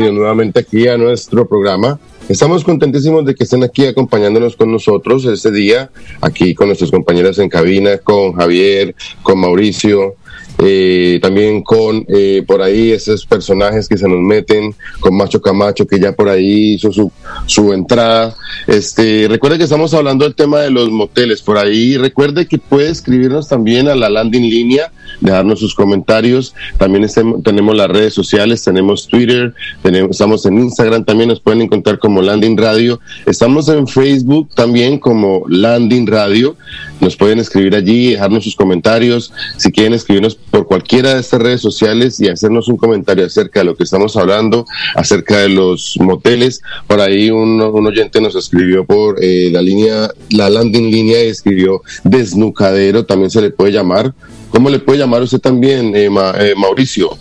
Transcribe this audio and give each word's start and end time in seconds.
nuevamente 0.00 0.60
aquí 0.60 0.88
a 0.88 0.96
nuestro 0.96 1.48
programa. 1.48 1.98
Estamos 2.28 2.62
contentísimos 2.62 3.24
de 3.24 3.34
que 3.34 3.44
estén 3.44 3.64
aquí 3.64 3.86
acompañándonos 3.86 4.56
con 4.56 4.70
nosotros 4.70 5.24
este 5.24 5.50
día, 5.50 5.90
aquí 6.20 6.54
con 6.54 6.68
nuestros 6.68 6.90
compañeros 6.90 7.38
en 7.38 7.48
cabina, 7.48 7.98
con 7.98 8.34
Javier, 8.34 8.94
con 9.22 9.38
Mauricio, 9.40 10.14
eh, 10.60 11.20
también 11.22 11.62
con 11.62 12.04
eh, 12.08 12.42
por 12.46 12.62
ahí 12.62 12.90
esos 12.90 13.24
personajes 13.24 13.88
que 13.88 13.96
se 13.96 14.08
nos 14.08 14.18
meten, 14.20 14.74
con 14.98 15.16
Macho 15.16 15.40
Camacho 15.40 15.86
que 15.86 16.00
ya 16.00 16.12
por 16.12 16.28
ahí 16.28 16.74
hizo 16.74 16.92
su, 16.92 17.10
su 17.46 17.72
entrada. 17.72 18.36
Este, 18.66 19.26
recuerde 19.28 19.56
que 19.56 19.64
estamos 19.64 19.94
hablando 19.94 20.24
del 20.24 20.34
tema 20.34 20.60
de 20.60 20.70
los 20.70 20.90
moteles 20.90 21.42
por 21.42 21.58
ahí. 21.58 21.96
Recuerde 21.96 22.46
que 22.46 22.58
puede 22.58 22.90
escribirnos 22.90 23.48
también 23.48 23.88
a 23.88 23.94
la 23.94 24.10
landing 24.10 24.50
línea, 24.50 24.92
dejarnos 25.20 25.60
sus 25.60 25.74
comentarios. 25.74 26.54
También 26.78 27.06
tenemos 27.42 27.76
las 27.76 27.88
redes 27.88 28.14
sociales, 28.14 28.62
tenemos 28.62 29.08
Twitter, 29.08 29.54
tenemos, 29.82 30.12
estamos 30.12 30.44
en 30.46 30.58
Instagram 30.58 31.04
también, 31.04 31.28
nos 31.28 31.40
pueden 31.40 31.62
encontrar 31.62 31.98
como 31.98 32.22
Landing 32.22 32.56
Radio. 32.56 33.00
Estamos 33.26 33.68
en 33.68 33.86
Facebook 33.86 34.48
también 34.54 34.98
como 34.98 35.44
Landing 35.48 36.06
Radio. 36.06 36.56
Nos 37.00 37.16
pueden 37.16 37.38
escribir 37.38 37.74
allí, 37.76 38.10
dejarnos 38.12 38.44
sus 38.44 38.56
comentarios. 38.56 39.32
Si 39.56 39.70
quieren 39.70 39.94
escribirnos 39.94 40.34
por 40.34 40.66
cualquiera 40.66 41.14
de 41.14 41.20
estas 41.20 41.40
redes 41.40 41.60
sociales 41.60 42.20
y 42.20 42.28
hacernos 42.28 42.68
un 42.68 42.76
comentario 42.76 43.24
acerca 43.24 43.60
de 43.60 43.66
lo 43.66 43.76
que 43.76 43.84
estamos 43.84 44.16
hablando, 44.16 44.66
acerca 44.94 45.38
de 45.38 45.48
los 45.48 45.96
moteles. 46.00 46.60
Por 46.86 47.00
ahí 47.00 47.30
un, 47.30 47.60
oyente 47.60 48.20
nos 48.20 48.34
escribió 48.34 48.84
por 48.84 49.22
eh, 49.22 49.48
la 49.52 49.62
línea, 49.62 50.10
la 50.30 50.50
landing 50.50 50.90
línea 50.90 51.24
y 51.24 51.28
escribió 51.28 51.82
desnucadero, 52.04 53.04
también 53.04 53.30
se 53.30 53.40
le 53.40 53.50
puede 53.50 53.72
llamar. 53.72 54.14
¿Cómo 54.50 54.70
le 54.70 54.78
puede 54.78 54.98
llamar 54.98 55.22
usted 55.22 55.40
también, 55.40 55.94
eh, 55.94 56.08
eh, 56.38 56.54
Mauricio? 56.56 57.16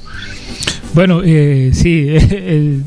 Bueno, 0.93 1.21
sí, 1.21 2.07
el 2.29 2.83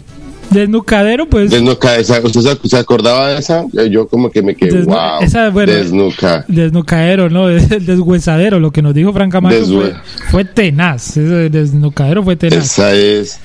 Desnucadero, 0.51 1.29
pues. 1.29 1.51
Desnucadero, 1.51 2.27
¿usted 2.27 2.59
se, 2.65 2.77
acordaba 2.77 3.29
de 3.29 3.39
esa? 3.39 3.67
Yo 3.89 4.09
como 4.09 4.31
que 4.31 4.43
me 4.43 4.57
quedé, 4.57 4.83
wow. 4.83 5.21
desnuca. 5.65 6.45
Desnucadero, 6.49 7.31
¿no? 7.31 7.49
El 7.49 7.87
deshuesadero, 7.87 8.59
lo 8.59 8.73
que 8.73 8.83
nos 8.83 8.93
dijo 8.93 9.13
Frank 9.13 9.31
Camacho 9.31 9.65
fue, 9.67 9.95
fue, 10.31 10.45
tenaz. 10.45 11.17
Ese 11.17 11.51
desnucadero 11.51 12.25
fue 12.25 12.35
tenaz. 12.35 12.65
Esa 12.65 12.93
es 12.93 13.39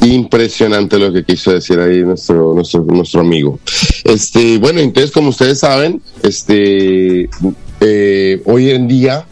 impresionante 0.00 0.98
lo 0.98 1.12
que 1.12 1.24
quiso 1.24 1.52
decir 1.52 1.80
ahí 1.80 2.02
nuestro, 2.02 2.54
nuestro, 2.54 2.82
nuestro 2.82 3.20
amigo. 3.20 3.58
Este, 4.04 4.58
bueno, 4.58 4.80
entonces, 4.80 5.10
como 5.10 5.30
ustedes 5.30 5.58
saben, 5.58 6.00
este, 6.22 7.28
eh, 7.80 8.42
hoy 8.44 8.70
en 8.70 8.86
día 8.86 9.26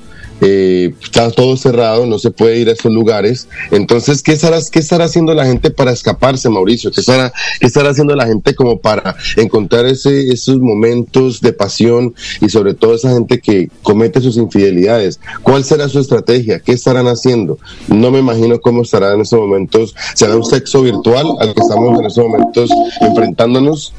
eh, 0.44 0.92
está 1.00 1.30
todo 1.30 1.56
cerrado, 1.56 2.04
no 2.04 2.18
se 2.18 2.32
puede 2.32 2.58
ir 2.58 2.68
a 2.68 2.72
esos 2.72 2.92
lugares. 2.92 3.46
Entonces, 3.70 4.22
¿qué 4.22 4.32
estará, 4.32 4.58
qué 4.72 4.80
estará 4.80 5.04
haciendo 5.04 5.34
la 5.34 5.46
gente 5.46 5.70
para 5.70 5.92
escaparse, 5.92 6.48
Mauricio? 6.48 6.90
¿Qué 6.90 7.00
estará, 7.00 7.32
qué 7.60 7.66
estará 7.68 7.90
haciendo 7.90 8.16
la 8.16 8.26
gente 8.26 8.56
como 8.56 8.80
para 8.80 9.14
encontrar 9.36 9.86
ese, 9.86 10.32
esos 10.32 10.58
momentos 10.58 11.40
de 11.40 11.52
pasión 11.52 12.14
y 12.40 12.48
sobre 12.48 12.74
todo 12.74 12.94
esa 12.94 13.12
gente 13.12 13.38
que 13.38 13.70
comete 13.82 14.20
sus 14.20 14.36
infidelidades? 14.36 15.20
¿Cuál 15.44 15.62
será 15.62 15.88
su 15.88 16.00
estrategia? 16.00 16.58
¿Qué 16.58 16.72
estarán 16.72 17.06
haciendo? 17.06 17.58
No 17.86 18.10
me 18.10 18.18
imagino 18.18 18.60
cómo 18.60 18.82
estará 18.82 19.12
en 19.14 19.20
esos 19.20 19.38
momentos. 19.38 19.94
¿Será 20.14 20.36
un 20.36 20.44
sexo 20.44 20.82
virtual 20.82 21.26
al 21.38 21.54
que 21.54 21.60
estamos 21.60 22.00
en 22.00 22.06
esos 22.06 22.24
momentos 22.24 22.68
enfrentándonos? 23.00 23.94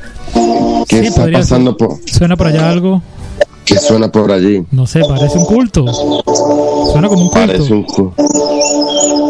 ¿Qué 0.90 1.00
está 1.00 1.32
pasando? 1.32 1.78
¿Suena 2.06 2.36
por 2.36 2.48
allá 2.48 2.70
algo? 2.70 3.02
¿Qué 3.66 3.78
suena 3.78 4.12
por 4.12 4.32
allí? 4.32 4.64
No 4.72 4.86
sé, 4.86 5.02
parece 5.08 5.38
un 5.38 5.46
culto. 5.46 5.86
Suena 6.92 7.08
como 7.08 7.24
un 7.24 7.30
culto. 7.30 7.48
Parece 7.48 7.74
un, 7.74 7.84
culto. 7.84 8.14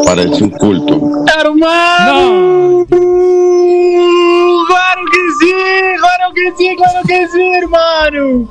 parece 0.06 0.44
un 0.44 0.50
culto. 0.50 1.02
¡Hermano! 1.40 2.86
¡Claro 4.68 5.02
que 5.12 5.20
sí! 5.40 5.54
¡Claro 6.00 6.23
que! 6.34 6.76
¡Claro 6.76 7.08
que 7.08 7.28
sí, 7.28 7.42
hermano! 7.42 8.50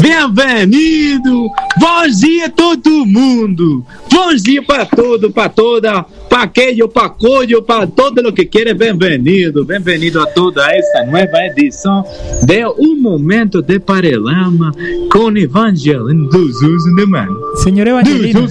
Bem-vindo! 0.00 1.48
Bom 1.78 2.08
dia 2.08 2.48
todo 2.50 3.06
mundo! 3.06 3.84
Bom 4.12 4.34
dia 4.34 4.62
para 4.62 4.86
todo, 4.86 5.30
para 5.30 5.48
toda, 5.48 6.02
para 6.28 6.42
aquele, 6.42 6.86
para 6.88 7.08
coio, 7.08 7.62
para 7.62 7.86
todo 7.86 8.28
o 8.28 8.32
que 8.32 8.44
quer. 8.44 8.74
Bem-vindo! 8.74 9.64
Bem-vindo 9.64 10.20
a 10.20 10.26
toda 10.26 10.70
esta 10.72 11.04
nova 11.04 11.38
edição 11.46 12.04
de 12.42 12.66
Um 12.78 12.96
Momento 13.00 13.62
de 13.62 13.78
Parelama 13.78 14.72
com 15.10 15.36
Evangelino 15.36 16.28
dos 16.28 16.62
Usos 16.62 16.96
de 16.96 17.06
Mano. 17.06 17.36
Senhor 17.56 17.86
Evangelino. 17.86 18.48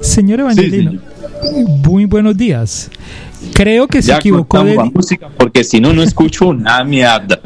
Senhor 0.00 0.40
Evangelino. 0.40 0.92
Sí, 0.92 1.64
Muy 1.86 2.06
buenos 2.06 2.36
días. 2.36 2.90
Creo 3.54 3.88
que 3.88 4.02
se 4.02 4.08
ya 4.08 4.16
equivocó 4.16 4.62
de 4.64 4.76
música 4.76 5.28
porque 5.36 5.64
si 5.64 5.80
no 5.80 5.92
no 5.92 6.02
escucho 6.02 6.48
una 6.48 6.82
mierda. 6.84 7.40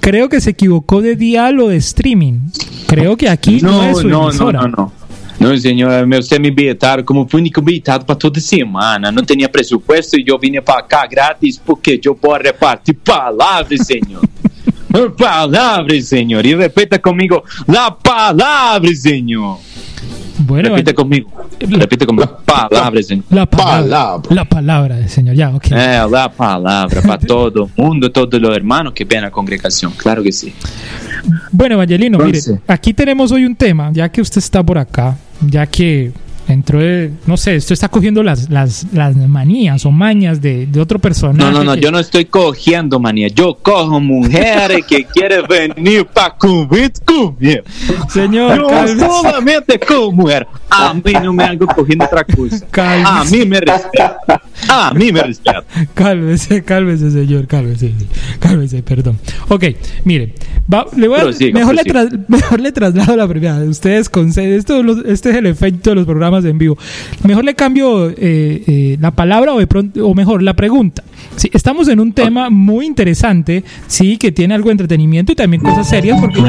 Creo 0.00 0.28
que 0.28 0.40
se 0.40 0.50
equivocó 0.50 1.00
de 1.00 1.16
dial 1.16 1.60
o 1.60 1.68
de 1.68 1.76
streaming. 1.76 2.40
Creo 2.86 3.16
que 3.16 3.28
aquí 3.28 3.60
no, 3.62 3.72
no 3.72 3.82
es 3.84 3.98
su 3.98 4.08
no, 4.08 4.30
no, 4.30 4.52
no, 4.52 4.68
no. 4.68 4.92
Não, 5.40 5.56
senhor, 5.56 6.06
você 6.06 6.38
me 6.38 6.50
bilhetaram 6.50 7.02
como 7.02 7.26
único 7.32 7.60
bilhetado 7.60 8.04
para 8.04 8.14
toda 8.14 8.40
semana. 8.40 9.10
Não 9.10 9.24
tinha 9.24 9.48
presupuesto 9.48 10.16
e 10.16 10.24
eu 10.26 10.38
vinha 10.38 10.62
para 10.62 10.82
cá 10.82 11.06
grátis 11.06 11.58
porque 11.58 12.00
eu 12.04 12.14
posso 12.14 12.42
repartir 12.42 12.94
palavras, 12.94 13.80
senhor. 13.86 14.22
palavras, 15.18 16.06
senhor. 16.06 16.46
E 16.46 16.54
repita 16.54 16.98
comigo, 16.98 17.42
la 17.66 17.90
palavra, 17.90 18.94
senhor. 18.94 19.58
Bueno, 20.38 20.70
repite 20.70 20.94
conmigo. 20.94 21.30
Repite 21.60 22.06
conmigo. 22.06 22.28
La 22.46 22.68
palabra, 22.68 23.02
Señor. 23.02 23.24
La 23.30 23.46
palabra. 23.46 24.34
La 24.34 24.44
palabra, 24.44 25.08
Señor. 25.08 25.34
Ya, 25.34 25.50
ok. 25.50 25.66
Eh, 25.70 26.06
la 26.10 26.30
palabra 26.30 27.02
para 27.02 27.18
todo 27.26 27.66
el 27.66 27.82
mundo, 27.82 28.10
todos 28.10 28.40
los 28.40 28.56
hermanos 28.56 28.92
que 28.92 29.04
ven 29.04 29.24
a 29.24 29.30
congregación. 29.30 29.92
Claro 29.92 30.22
que 30.22 30.32
sí. 30.32 30.52
Bueno, 31.50 31.76
Evangelino, 31.76 32.18
mire, 32.18 32.40
aquí 32.66 32.92
tenemos 32.92 33.32
hoy 33.32 33.44
un 33.44 33.54
tema, 33.56 33.90
ya 33.92 34.08
que 34.08 34.20
usted 34.20 34.38
está 34.38 34.62
por 34.62 34.76
acá, 34.76 35.16
ya 35.40 35.66
que 35.66 36.12
entró 36.48 36.78
de, 36.78 37.12
no 37.26 37.36
sé, 37.36 37.56
esto 37.56 37.74
está 37.74 37.88
cogiendo 37.88 38.22
las, 38.22 38.50
las, 38.50 38.86
las 38.92 39.16
manías 39.16 39.84
o 39.86 39.90
mañas 39.90 40.40
de, 40.40 40.66
de 40.66 40.80
otro 40.80 40.98
personaje. 40.98 41.38
No, 41.38 41.50
no, 41.50 41.64
no, 41.64 41.74
yo 41.74 41.90
no 41.90 41.98
estoy 41.98 42.26
cogiendo 42.26 43.00
manías, 43.00 43.32
yo 43.34 43.54
cojo 43.54 44.00
mujeres 44.00 44.84
que 44.86 45.04
quieren 45.14 45.44
venir 45.48 46.06
para 46.06 46.34
comer. 46.36 46.92
Señor, 48.08 48.66
yo 48.98 49.22
solamente 49.22 49.78
como 49.78 50.12
mujer. 50.12 50.46
A 50.70 50.92
mí 50.92 51.12
no 51.22 51.32
me 51.32 51.44
hago 51.44 51.66
cogiendo 51.66 52.04
otra 52.04 52.24
cosa. 52.24 52.66
A 52.82 53.24
mí 53.24 53.44
me 53.46 53.60
respeta. 53.60 54.42
A 54.68 54.92
mí 54.92 55.12
me 55.12 55.22
respeta. 55.22 55.64
Cálmese, 55.94 56.62
cálmese, 56.64 57.10
señor, 57.10 57.46
cálmese, 57.46 57.92
cálmese, 58.40 58.82
perdón. 58.82 59.18
Ok, 59.48 59.64
mire, 60.04 60.34
le 60.96 61.08
voy 61.08 61.20
a, 61.20 61.24
mejor, 61.52 61.74
le 61.74 62.18
mejor 62.28 62.60
le 62.60 62.72
traslado 62.72 63.16
la 63.16 63.28
primera. 63.28 63.58
Ustedes 63.58 64.08
conceden, 64.08 64.54
esto, 64.54 64.82
este 65.06 65.30
es 65.30 65.36
el 65.36 65.46
efecto 65.46 65.90
de 65.90 65.96
los 65.96 66.06
programas 66.06 66.33
de 66.42 66.50
en 66.50 66.58
vivo. 66.58 66.78
Mejor 67.22 67.44
le 67.44 67.54
cambio 67.54 68.10
eh, 68.10 68.14
eh, 68.18 68.96
la 69.00 69.10
palabra 69.10 69.54
o, 69.54 69.58
de 69.58 69.66
pronto, 69.66 70.06
o 70.06 70.14
mejor 70.14 70.42
la 70.42 70.54
pregunta. 70.54 71.02
Sí, 71.36 71.50
estamos 71.52 71.88
en 71.88 72.00
un 72.00 72.12
tema 72.12 72.50
muy 72.50 72.86
interesante, 72.86 73.64
sí, 73.86 74.16
que 74.18 74.32
tiene 74.32 74.54
algo 74.54 74.68
de 74.68 74.72
entretenimiento 74.72 75.32
y 75.32 75.34
también 75.34 75.62
cosas 75.62 75.88
serias. 75.88 76.20
Porque... 76.20 76.40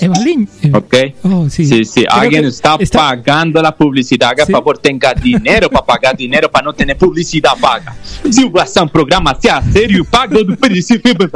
Evalín. 0.00 0.48
Eh, 0.62 0.70
ok. 0.72 0.94
Oh, 1.22 1.48
sí, 1.48 1.66
sí, 1.66 1.84
sí. 1.84 2.04
Alguien 2.08 2.44
está, 2.46 2.78
pagando 2.92 3.62
la 3.62 3.74
publicidad. 3.74 4.30
Haga 4.30 4.46
favor, 4.46 4.78
tenga 4.78 5.14
dinero 5.14 5.70
para 5.70 5.86
pagar 5.86 6.16
dinero 6.16 6.50
para 6.50 6.64
no 6.64 6.72
tener 6.72 6.96
publicidad 6.96 7.52
paga. 7.60 7.94
Si 8.30 8.42
a 8.42 8.82
un 8.82 8.88
programa 8.88 9.36
sea 9.40 9.62
serio, 9.62 10.04
paga 10.04 10.36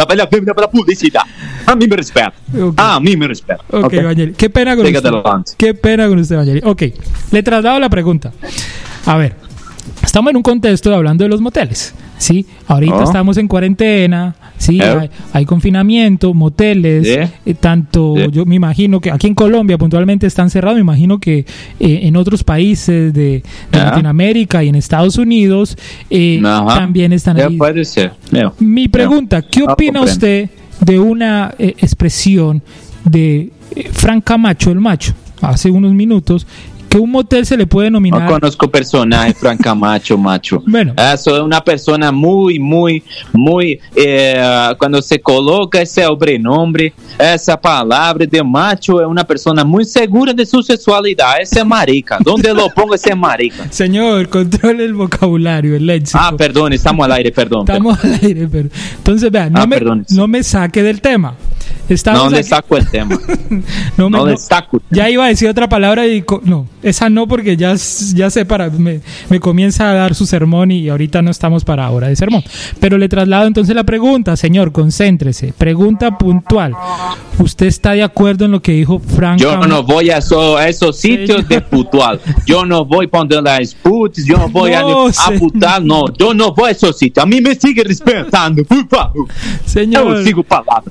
vale 0.09 0.22
a 0.22 0.28
pena 0.28 0.55
para 0.55 0.71
publicidad. 0.71 1.22
A 1.67 1.75
mí 1.77 1.87
me 1.87 1.97
respeta. 1.97 2.32
A 2.77 3.00
mí 3.00 3.17
me 3.17 3.28
respeta. 3.28 3.62
Ok, 3.71 3.84
okay. 3.84 4.32
Qué 4.37 4.50
pena 4.50 4.77
con 4.77 4.87
usted. 4.87 5.11
Qué 5.56 5.75
pena 5.75 5.90
con 5.97 6.19
usted, 6.19 6.37
Mayeli. 6.37 6.61
Ok, 6.65 6.83
le 7.31 7.43
traslado 7.43 7.78
la 7.78 7.89
pregunta. 7.89 8.33
A 9.06 9.17
ver, 9.17 9.34
estamos 10.03 10.31
en 10.31 10.37
un 10.37 10.43
contexto 10.43 10.95
hablando 10.95 11.25
de 11.25 11.31
los 11.31 11.41
moteles. 11.41 11.95
Sí, 12.21 12.45
ahorita 12.67 12.97
oh. 12.97 13.03
estamos 13.05 13.38
en 13.38 13.49
cuarentena, 13.49 14.35
sí, 14.59 14.79
hay, 15.32 15.47
confinamiento, 15.47 16.35
moteles, 16.35 17.06
eh, 17.47 17.55
tanto 17.55 18.14
yo 18.29 18.44
me 18.44 18.56
imagino 18.56 19.00
que 19.00 19.11
aquí 19.11 19.26
en 19.26 19.35
Colombia 19.35 19.79
puntualmente 19.79 20.26
están 20.26 20.50
cerrados, 20.50 20.75
me 20.76 20.82
imagino 20.82 21.19
que 21.19 21.38
eh, 21.38 22.00
en 22.03 22.17
otros 22.17 22.44
países 22.44 23.14
de, 23.14 23.43
Latinoamérica 23.73 24.62
y 24.62 24.69
en 24.69 24.75
Estados 24.75 25.17
Unidos 25.17 25.79
eh, 26.11 26.43
también 26.43 27.14
están 27.14 27.41
ahí. 27.41 27.56
Puede 27.56 27.87
ser. 27.87 28.12
Mi 28.59 28.88
pregunta, 28.88 29.41
¿qué 29.41 29.62
opina 29.62 30.03
usted 30.03 30.50
de 30.79 30.99
una 30.99 31.55
expresión 31.59 32.62
de 33.03 33.50
Frank 33.93 34.25
Camacho, 34.25 34.70
el 34.70 34.81
macho? 34.81 35.14
Hace 35.40 35.70
unos 35.70 35.92
minutos 35.92 36.46
que 36.90 36.98
un 36.98 37.10
motel 37.10 37.46
se 37.46 37.56
le 37.56 37.66
puede 37.66 37.88
nominar. 37.88 38.22
No 38.22 38.28
conozco 38.28 38.69
personaje, 38.69 39.32
Frank 39.32 39.62
Camacho, 39.62 40.19
macho. 40.19 40.62
Bueno. 40.70 40.92
Eso 40.96 41.37
es 41.37 41.42
una 41.42 41.62
persona 41.62 42.10
muy, 42.10 42.58
muy, 42.58 43.02
muy. 43.32 43.81
Eh, 43.94 44.75
cuando 44.76 45.00
se 45.00 45.20
coloca 45.20 45.81
ese 45.81 46.02
sobrenombre, 46.02 46.92
esa 47.19 47.60
palabra 47.60 48.26
de 48.26 48.42
macho, 48.42 49.00
es 49.00 49.06
una 49.06 49.25
persona 49.25 49.64
muy 49.64 49.84
segura 49.84 50.32
de 50.32 50.44
su 50.44 50.62
sexualidad. 50.62 51.40
Ese 51.40 51.60
es 51.60 51.66
marica. 51.66 52.19
¿Dónde 52.20 52.52
lo 52.52 52.69
pongo 52.70 52.94
ese 52.94 53.14
marica? 53.14 53.66
Señor, 53.70 54.28
controle 54.28 54.84
el 54.84 54.94
vocabulario, 54.94 55.76
el 55.76 55.87
léxico. 55.87 56.19
Ah, 56.20 56.34
perdón, 56.37 56.72
estamos 56.72 57.04
al 57.04 57.12
aire, 57.12 57.31
perdón. 57.31 57.62
Estamos 57.69 58.04
al 58.04 58.19
aire, 58.22 58.48
perdón. 58.48 58.72
Entonces, 58.96 59.31
vean, 59.31 59.52
no, 59.52 59.60
ah, 59.62 59.66
me, 59.66 59.81
no 60.10 60.26
me 60.26 60.42
saque 60.42 60.82
del 60.82 61.00
tema 61.00 61.37
no 62.12 62.31
le 62.31 62.42
saco 62.42 62.76
el 62.76 62.88
tema. 62.88 63.19
no, 63.96 64.10
me, 64.10 64.25
le 64.25 64.37
saco. 64.37 64.81
Ya 64.90 65.10
iba 65.10 65.25
a 65.25 65.28
decir 65.28 65.48
otra 65.48 65.69
palabra 65.69 66.06
y 66.06 66.25
no, 66.44 66.66
esa 66.82 67.10
no 67.10 67.26
porque 67.26 67.56
ya, 67.56 67.75
ya 68.14 68.31
sé 68.31 68.44
para 68.44 68.70
me, 68.70 69.00
me, 69.28 69.40
comienza 69.40 69.90
a 69.90 69.94
dar 69.94 70.14
su 70.14 70.26
sermón 70.26 70.70
y 70.70 70.88
ahorita 70.88 71.22
no 71.22 71.31
estamos 71.31 71.64
para 71.64 71.90
hora 71.90 72.08
de 72.08 72.16
sermón. 72.16 72.42
Pero 72.78 72.96
le 72.96 73.08
traslado 73.08 73.46
entonces 73.46 73.75
la 73.75 73.84
pregunta, 73.84 74.37
señor, 74.37 74.70
concéntrese. 74.72 75.52
Pregunta 75.56 76.16
puntual. 76.16 76.75
¿Usted 77.38 77.66
está 77.66 77.92
de 77.92 78.02
acuerdo 78.02 78.44
en 78.44 78.52
lo 78.52 78.62
que 78.62 78.72
dijo 78.72 79.00
Frank? 79.00 79.40
Yo 79.40 79.56
no 79.66 79.82
voy 79.82 80.10
a, 80.10 80.19
esos 80.19 80.96
sitios 80.96 81.48
de 81.48 81.60
puntual. 81.60 82.20
Yo 82.46 82.64
no 82.64 82.84
voy 82.84 83.08
poner 83.08 83.42
las 83.42 83.75
putas, 83.75 84.25
yo 84.25 84.37
no 84.37 84.48
voy 84.48 84.72
a, 84.75 84.81
a 84.81 85.31
putar, 85.38 85.82
no. 85.82 86.04
Yo 86.16 86.34
no 86.34 86.54
voy 86.54 86.69
a 86.69 86.70
esos 86.72 86.96
sitios. 86.96 87.25
A 87.25 87.26
mí 87.26 87.40
me 87.40 87.54
sigue 87.54 87.82
respetando, 87.82 88.62
por 88.64 88.87
favor. 88.88 89.26
Señor, 89.64 90.19
yo 90.19 90.25
sigo 90.25 90.44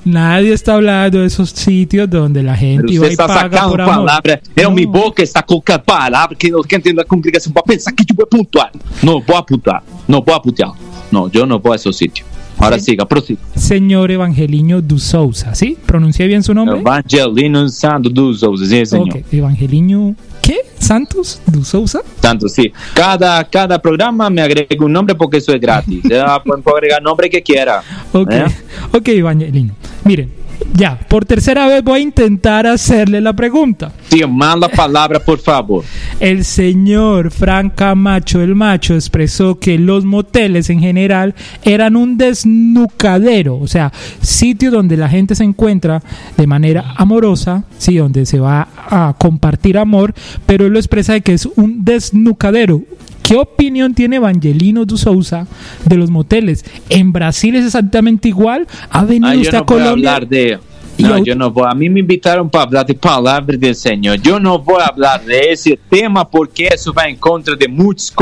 nadie 0.04 0.52
está 0.52 0.74
hablando 0.74 0.89
de 1.10 1.24
esos 1.24 1.50
sitios 1.50 2.08
donde 2.08 2.42
la 2.42 2.56
gente 2.56 2.92
iba 2.92 3.10
y 3.10 3.16
paga 3.16 3.68
por 3.68 3.80
amor. 3.80 3.96
palavra, 3.96 4.40
é 4.56 4.68
minha 4.68 4.86
boca 4.86 5.22
está 5.22 5.42
colocando 5.42 5.80
palavra 5.80 6.36
que 6.36 6.50
não 6.50 6.62
quer 6.62 6.76
entender 6.76 7.00
a 7.00 7.04
congregação 7.04 7.52
para 7.52 7.62
pensar 7.62 7.92
que 7.92 8.04
tipo 8.04 8.22
é 8.22 8.26
pontuar. 8.26 8.70
Não 9.02 9.20
vou 9.20 9.36
apuntar, 9.36 9.82
não 10.06 10.20
vou 10.20 10.34
apuntar. 10.34 10.72
Não, 11.10 11.28
eu 11.32 11.46
não 11.46 11.58
vou 11.58 11.72
a 11.72 11.76
esse 11.76 11.92
sítio. 11.92 12.24
Ahora 12.58 12.78
sí. 12.78 12.86
siga, 12.86 13.06
prosiga. 13.06 13.40
Señor 13.56 14.10
Evangelino 14.10 14.82
du 14.82 14.98
Souza, 14.98 15.54
¿sí? 15.54 15.78
¿Pronuncié 15.86 16.26
bien 16.26 16.42
su 16.42 16.52
nombre? 16.52 16.78
Evangelino 16.78 17.68
Santos 17.70 18.12
du 18.12 18.34
Souza, 18.34 18.66
sí, 18.66 18.84
señor. 18.84 19.08
Okay. 19.08 19.24
Evangelino, 19.32 20.14
¿qué? 20.42 20.58
¿Santos 20.78 21.40
du 21.46 21.64
Souza? 21.64 22.00
Santos, 22.20 22.52
sí. 22.52 22.70
Cada, 22.92 23.42
cada 23.44 23.80
programa 23.80 24.28
me 24.28 24.42
agrega 24.42 24.84
un 24.84 24.92
nombre 24.92 25.14
porque 25.14 25.38
eso 25.38 25.54
es 25.54 25.60
gratis. 25.60 26.02
pueden 26.44 26.62
agregar 26.66 27.02
nombre 27.02 27.30
que 27.30 27.42
quiera. 27.42 27.82
Ok, 28.12 28.30
¿eh? 28.30 28.44
ok, 28.92 29.08
Evangelino. 29.08 29.74
Miren, 30.04 30.30
ya, 30.74 30.98
por 31.08 31.24
tercera 31.24 31.66
vez 31.66 31.82
voy 31.82 32.00
a 32.00 32.02
intentar 32.02 32.66
hacerle 32.66 33.20
la 33.20 33.32
pregunta. 33.32 33.92
Sí, 34.08 34.22
manda 34.26 34.68
palabra, 34.68 35.20
por 35.20 35.38
favor. 35.38 35.84
El 36.18 36.44
señor 36.44 37.30
Frank 37.30 37.74
Camacho, 37.74 38.40
el 38.40 38.54
macho, 38.54 38.94
expresó 38.94 39.58
que 39.58 39.78
los 39.78 40.04
moteles 40.04 40.70
en 40.70 40.80
general 40.80 41.34
eran 41.62 41.96
un 41.96 42.16
desnucadero, 42.16 43.56
o 43.58 43.66
sea, 43.66 43.92
sitio 44.20 44.70
donde 44.70 44.96
la 44.96 45.08
gente 45.08 45.34
se 45.34 45.44
encuentra 45.44 46.02
de 46.36 46.46
manera 46.46 46.94
amorosa, 46.96 47.64
sí, 47.78 47.96
donde 47.96 48.26
se 48.26 48.38
va 48.38 48.68
a 48.76 49.14
compartir 49.18 49.78
amor, 49.78 50.14
pero 50.46 50.66
él 50.66 50.72
lo 50.72 50.78
expresa 50.78 51.12
de 51.14 51.22
que 51.22 51.34
es 51.34 51.46
un 51.46 51.84
desnucadero, 51.84 52.82
¿Qué 53.30 53.36
opinión 53.36 53.94
tiene 53.94 54.16
Evangelino 54.16 54.84
du 54.84 54.98
Souza 54.98 55.46
de 55.84 55.96
los 55.96 56.10
moteles? 56.10 56.64
¿En 56.88 57.12
Brasil 57.12 57.54
es 57.54 57.64
exactamente 57.64 58.26
igual? 58.26 58.66
¿Ha 58.90 59.04
venido 59.04 59.40
usted 59.40 59.54
a 59.54 59.64
Colombia? 59.64 60.18
Voy 60.18 60.24
a 60.24 60.26
de... 60.26 60.58
No, 60.98 61.16
yo 61.18 61.36
no 61.36 61.48
voy. 61.52 61.68
A 61.70 61.74
mí 61.76 61.88
me 61.88 62.00
invitaron 62.00 62.50
para 62.50 62.64
hablar 62.64 62.86
de 62.86 62.94
palabra 62.94 63.56
del 63.56 63.76
Señor. 63.76 64.20
Yo 64.20 64.40
no 64.40 64.58
voy 64.58 64.82
a 64.82 64.86
hablar 64.86 65.24
de 65.24 65.52
ese 65.52 65.78
tema 65.88 66.28
porque 66.28 66.70
eso 66.74 66.92
va 66.92 67.04
en 67.04 67.18
contra 67.18 67.54
de 67.54 67.68
muchos 67.68 68.12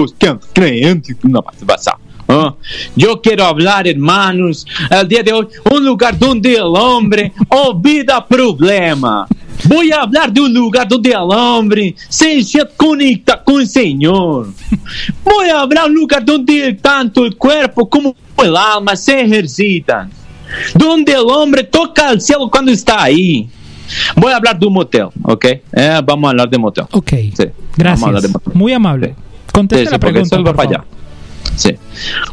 creyentes 0.53 1.17
no 1.23 1.41
va 1.41 1.53
a 1.59 1.67
pasar. 1.67 1.95
¿Ah? 2.29 2.55
Yo 2.95 3.23
quiero 3.23 3.47
hablar, 3.47 3.89
hermanos, 3.89 4.67
el 4.91 5.09
día 5.09 5.23
de 5.23 5.33
hoy, 5.33 5.47
un 5.71 5.87
lugar 5.87 6.19
donde 6.19 6.53
el 6.53 6.65
hombre 6.65 7.33
olvida 7.49 8.27
problema. 8.27 9.27
Voy 9.65 9.91
a 9.91 10.03
hablar 10.03 10.33
de 10.33 10.41
un 10.41 10.55
lugar 10.55 10.87
donde 10.87 11.11
el 11.11 11.17
hombre 11.17 11.95
se 12.09 12.43
conecta 12.77 13.43
con 13.43 13.61
el 13.61 13.69
Señor. 13.69 14.49
Voy 15.25 15.49
a 15.49 15.61
hablar 15.61 15.85
de 15.85 15.91
un 15.91 15.97
lugar 15.97 16.25
donde 16.25 16.75
tanto 16.75 17.25
el 17.25 17.37
cuerpo 17.37 17.89
como 17.89 18.15
el 18.43 18.57
alma 18.57 18.97
se 18.97 19.21
ejercitan. 19.21 20.11
Donde 20.75 21.13
el 21.13 21.27
hombre 21.29 21.65
toca 21.65 22.11
el 22.11 22.21
cielo 22.21 22.49
cuando 22.51 22.71
está 22.71 23.03
ahí. 23.03 23.49
Voy 24.17 24.33
a 24.33 24.37
hablar 24.37 24.59
de 24.59 24.67
un 24.67 24.73
motel, 24.73 25.09
¿ok? 25.23 25.45
Eh, 25.45 26.01
vamos 26.05 26.29
a 26.29 26.31
hablar 26.31 26.49
de 26.49 26.59
motel. 26.59 26.85
Ok. 26.93 27.11
Sí, 27.35 27.45
Gracias. 27.77 28.33
Muy 28.55 28.73
amable. 28.73 29.15
Contesta 29.53 29.93
la 29.93 29.99
pregunta. 29.99 30.37
Por 30.43 30.57
favor. 30.57 30.85
Sí. 31.59 31.75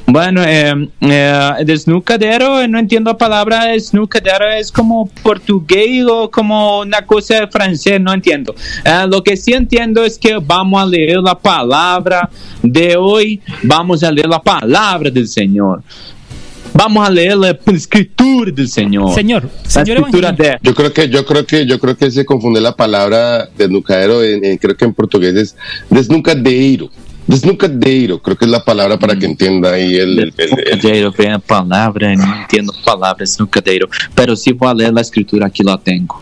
Bueno, 0.06 0.44
eh, 0.46 0.88
eh, 1.02 1.52
desnucadero, 1.66 2.68
no 2.68 2.78
entiendo 2.78 3.10
la 3.10 3.18
palabra 3.18 3.66
desnucadero, 3.66 4.52
es 4.52 4.72
como 4.72 5.08
portugués 5.24 6.06
o 6.08 6.30
como 6.30 6.82
una 6.82 7.04
cosa 7.04 7.48
francés, 7.48 8.00
no 8.00 8.14
entiendo. 8.14 8.54
Eh, 8.84 9.06
lo 9.10 9.24
que 9.24 9.36
sí 9.36 9.54
entiendo 9.54 10.06
es 10.06 10.20
que 10.20 10.38
vamos 10.38 10.80
a 10.80 10.86
leer 10.86 11.18
la 11.18 11.34
palabra 11.34 12.30
de 12.62 12.96
hoy, 12.96 13.42
vamos 13.64 14.04
a 14.04 14.12
leer 14.12 14.28
la 14.28 14.40
palabra 14.40 15.10
del 15.10 15.28
Señor. 15.28 15.82
Vamos 16.72 17.08
a 17.08 17.10
leer 17.10 17.38
la 17.38 17.58
escritura 17.74 18.52
del 18.52 18.68
Señor. 18.68 19.16
Señor, 19.16 19.50
señor 19.66 20.36
de... 20.36 20.58
Yo 20.62 20.76
creo 20.76 20.94
que 20.94 21.10
yo 21.10 21.26
creo 21.26 21.46
que 21.46 21.66
yo 21.66 21.80
creo 21.80 21.98
que 21.98 22.12
se 22.12 22.26
confunde 22.26 22.60
la 22.62 22.76
palabra 22.76 23.50
desnucadero, 23.58 24.22
en, 24.22 24.58
creo 24.58 24.76
que 24.76 24.86
en 24.86 24.94
portugués 24.94 25.36
es 25.36 25.56
desnucadeiro. 25.90 26.92
Desnucadeiro, 27.28 28.22
creo 28.22 28.38
que 28.38 28.46
es 28.46 28.52
la 28.52 28.64
palabra 28.64 29.00
para 29.00 29.16
que 29.16 29.26
entienda 29.26 29.72
ahí 29.74 29.96
el... 29.96 30.34
Desnucadeiro, 30.36 31.12
vem 31.12 31.32
a 31.32 31.40
palavra, 31.40 32.16
não 32.16 32.42
entendo 32.42 32.72
a 32.72 32.84
palavra 32.84 33.26
desnucadeiro, 33.26 33.90
pero 34.14 34.36
si 34.36 34.54
voy 34.54 34.70
a 34.70 34.74
leer 34.74 34.94
la 34.94 35.02
escritura, 35.02 35.48
aquí 35.48 35.64
la 35.64 35.78
tengo. 35.78 36.22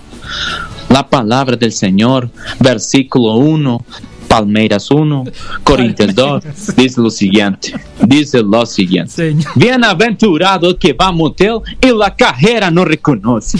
La 0.89 1.07
palabra 1.07 1.55
del 1.55 1.71
Señor, 1.71 2.29
versículo 2.59 3.35
1, 3.35 3.85
Palmeiras 4.27 4.89
1, 4.89 5.25
Corinthians 5.63 6.15
2, 6.15 6.43
dice 6.75 7.01
lo 7.01 7.09
siguiente, 7.09 7.73
dice 8.01 8.41
lo 8.41 8.65
siguiente. 8.65 9.35
Bienaventurado 9.55 10.77
que 10.77 10.93
va 10.93 11.07
a 11.07 11.11
motel 11.11 11.59
y 11.81 11.95
la 11.95 12.15
carrera 12.15 12.71
no 12.71 12.85
reconoce. 12.85 13.59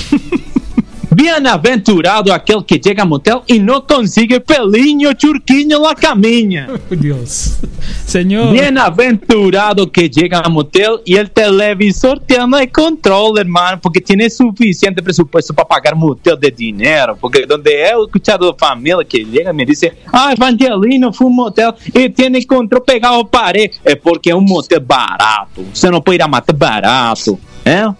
Bienaventurado 1.14 2.34
aquele 2.34 2.64
que 2.64 2.82
chega 2.84 3.04
a 3.04 3.06
motel 3.06 3.44
e 3.48 3.60
não 3.60 3.82
consigue 3.82 4.40
pelinho, 4.40 5.12
churquinho 5.20 5.80
la 5.80 5.94
caminha. 5.94 6.70
Deus. 6.90 7.60
Senhor. 8.06 8.52
Bienaventurado 8.52 9.88
que 9.88 10.12
chega 10.12 10.40
a 10.40 10.50
motel 10.50 11.02
e 11.06 11.20
o 11.20 11.28
televisor 11.28 12.20
tem 12.20 12.38
controle, 12.74 13.40
hermano, 13.40 13.78
porque 13.80 14.02
tem 14.02 14.30
suficiente 14.30 15.02
presupuesto 15.02 15.54
para 15.54 15.66
pagar 15.66 15.96
motel 15.96 16.36
de 16.36 16.50
dinheiro. 16.50 17.16
Porque 17.20 17.46
onde 17.52 17.72
é 17.72 17.96
o 17.96 18.06
escuchado 18.06 18.52
da 18.52 18.58
família 18.58 19.04
que 19.06 19.26
chega 19.26 19.54
me 19.54 19.66
diz, 19.66 19.82
ah, 20.12 20.34
Evangelino, 20.34 21.14
fui 21.14 21.28
um 21.28 21.32
motel 21.32 21.74
e 21.94 22.10
tem 22.10 22.42
controle 22.44 22.84
pegar 22.86 23.18
o 23.18 23.26
parede. 23.26 23.80
É 23.86 23.96
porque 23.96 24.32
é 24.32 24.36
um 24.36 24.42
motel 24.42 24.80
barato. 24.80 25.66
Você 25.74 25.90
não 25.90 26.02
pode 26.02 26.18
ir 26.18 26.22
a 26.22 26.28
matar 26.28 26.54
barato. 26.54 27.40
É? 27.66 27.94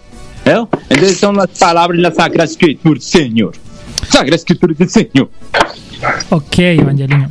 ¿Eh? 0.44 0.64
Entonces 0.90 1.18
son 1.18 1.36
las 1.36 1.48
palabras 1.58 1.96
de 1.96 2.02
la 2.02 2.12
Sagrada 2.12 2.44
Escritura, 2.44 3.00
Señor. 3.00 3.52
Sagrada 4.08 4.36
Escritura 4.36 4.74
del 4.76 4.90
Señor. 4.90 5.30
Ok, 6.30 6.58
Evangelino. 6.58 7.30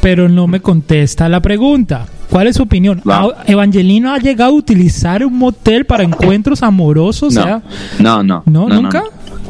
Pero 0.00 0.28
no 0.28 0.46
me 0.46 0.60
contesta 0.60 1.28
la 1.28 1.40
pregunta. 1.40 2.06
¿Cuál 2.30 2.46
es 2.46 2.56
su 2.56 2.62
opinión? 2.62 3.02
¿Evangelino 3.46 4.12
ha 4.12 4.18
llegado 4.18 4.50
a 4.50 4.54
utilizar 4.54 5.24
un 5.24 5.38
motel 5.38 5.84
para 5.84 6.02
encuentros 6.02 6.62
amorosos? 6.62 7.34
No, 7.34 7.62
no, 7.98 8.22
no, 8.22 8.42
no. 8.46 8.68
¿Nunca? 8.68 9.02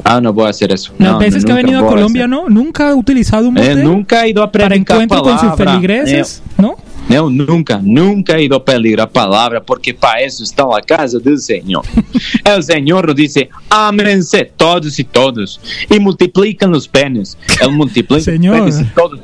Ah, 0.02 0.21
no 0.21 0.33
voy 0.33 0.47
a 0.47 0.50
hacer 0.50 0.73
eso. 0.73 0.92
Las 0.99 1.18
veces 1.18 1.44
que 1.44 1.52
ha 1.52 1.54
venido 1.54 1.78
a 1.78 1.87
Colombia, 1.88 2.26
¿no? 2.26 2.49
¿Nunca 2.49 2.90
ha 2.90 2.94
utilizado 2.94 3.49
un 3.49 3.54
motel? 3.54 3.85
nunca 3.85 4.21
ha 4.21 4.28
ido 4.28 4.42
a 4.42 4.50
Para 4.50 4.75
encuentros 4.75 5.23
con 5.23 5.38
sus 5.38 5.54
feligreses, 5.54 6.42
eh, 6.44 6.62
¿no? 6.62 6.76
Eu 7.08 7.28
nunca, 7.28 7.78
nunca 7.78 8.34
a 8.34 8.61
pedir 8.61 9.00
a 9.00 9.06
palavra, 9.06 9.61
porque 9.61 9.92
para 9.92 10.25
isso 10.25 10.42
está 10.42 10.64
a 10.64 10.80
casa 10.80 11.20
do 11.20 11.37
Senhor. 11.37 11.84
o 12.58 12.62
Senhor 12.62 13.14
disse: 13.14 13.49
Amense 13.70 14.44
todos 14.56 14.99
e 14.99 15.04
todos, 15.04 15.61
e 15.90 15.99
multiplicam 15.99 16.70
os 16.73 16.87
pênis. 16.87 17.37
Ele 17.61 17.73
multiplica 17.73 18.23
Senhor. 18.23 18.66
os 18.66 18.76
pênis 18.76 18.92
todos. 18.94 19.20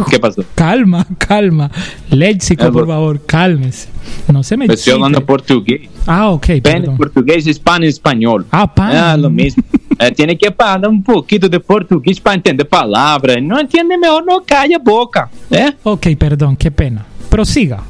O 0.00 0.04
que 0.08 0.18
passou? 0.18 0.44
Calma, 0.56 1.06
calma. 1.18 1.70
Léxico, 2.10 2.70
por 2.72 2.86
favor, 2.86 3.18
calme-se. 3.26 3.93
Não 4.32 4.42
se 4.42 4.56
me 4.56 4.66
Estou 4.66 4.94
falando 4.94 5.20
português. 5.22 5.88
Ah, 6.06 6.30
ok. 6.30 6.60
Pênis 6.60 6.90
português, 6.96 7.46
espanhol 7.46 7.84
espanhol. 7.84 8.42
Ah, 8.50 8.66
pan. 8.66 8.90
É 8.90 9.14
o 9.16 9.30
mesmo. 9.30 9.62
É, 9.98 10.10
tem 10.10 10.36
que 10.36 10.50
falar 10.50 10.88
um 10.88 11.00
pouquinho 11.00 11.48
de 11.48 11.58
português 11.60 12.18
para 12.18 12.34
entender 12.34 12.64
palavra. 12.64 13.40
Não 13.40 13.60
entende 13.60 13.96
melhor, 13.96 14.24
não 14.24 14.42
caia 14.44 14.76
a 14.76 14.78
boca. 14.78 15.30
É? 15.50 15.72
Ok, 15.84 16.14
perdão, 16.16 16.54
que 16.54 16.70
pena. 16.70 17.06
Prosiga. 17.30 17.80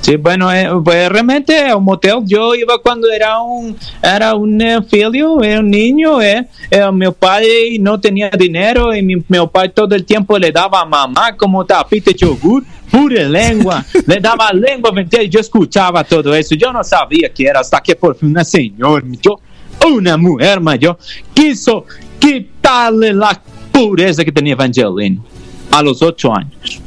Sí, 0.00 0.16
bueno, 0.16 0.50
eh, 0.50 0.66
pues 0.82 1.10
realmente 1.10 1.68
a 1.68 1.76
un 1.76 1.84
motel 1.84 2.20
yo 2.24 2.54
iba 2.54 2.78
cuando 2.78 3.10
era 3.10 3.38
un 3.40 3.76
era 4.02 4.34
un 4.34 4.60
eh, 4.60 4.82
filho, 4.82 5.42
era 5.42 5.60
un 5.60 5.70
niño, 5.70 6.22
eh, 6.22 6.48
eh, 6.70 6.90
mi 6.90 7.10
padre 7.10 7.76
no 7.78 8.00
tenía 8.00 8.30
dinero 8.30 8.94
y 8.94 9.02
mi, 9.02 9.16
mi 9.16 9.46
padre 9.52 9.68
todo 9.68 9.94
el 9.94 10.06
tiempo 10.06 10.38
le 10.38 10.50
daba 10.50 10.80
a 10.80 10.84
mamá 10.86 11.36
como 11.36 11.66
tapita 11.66 12.12
de 12.12 12.16
yogur, 12.16 12.64
pura 12.90 13.24
lengua, 13.24 13.84
le 14.06 14.20
daba 14.20 14.50
lengua 14.54 14.90
yo 15.28 15.38
escuchaba 15.38 16.02
todo 16.02 16.34
eso, 16.34 16.54
yo 16.54 16.72
no 16.72 16.82
sabía 16.82 17.30
que 17.30 17.44
era 17.44 17.60
hasta 17.60 17.82
que 17.82 17.94
por 17.94 18.16
fin 18.16 18.30
una 18.30 18.44
señora, 18.44 19.04
yo, 19.22 19.38
una 19.86 20.16
mujer 20.16 20.60
mayor, 20.60 20.96
quiso 21.34 21.84
quitarle 22.18 23.12
la 23.12 23.38
pureza 23.70 24.24
que 24.24 24.32
tenía 24.32 24.54
Evangelino 24.54 25.22
a 25.70 25.82
los 25.82 26.00
ocho 26.00 26.34
años. 26.34 26.80